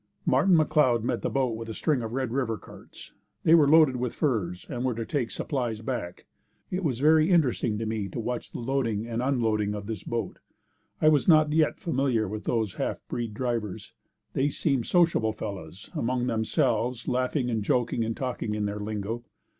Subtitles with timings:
[0.25, 3.11] Martin McLeod met the boat with a string of Red River carts.
[3.43, 6.25] They were loaded with furs and were to take supplies back.
[6.71, 10.39] It was very interesting to me to watch the loading and unloading of this boat.
[10.99, 13.93] I was not yet familiar with those half breed drivers.
[14.33, 19.23] They seemed sociable fellows, among themselves, laughing, joking and talking in their lingo.